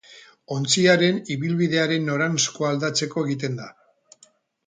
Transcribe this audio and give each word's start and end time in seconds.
Ontziaren 0.53 1.19
ibilbidearen 1.35 2.07
noranzkoa 2.11 2.71
aldatzeko 2.77 3.27
egiten 3.27 3.61
da. 3.63 3.71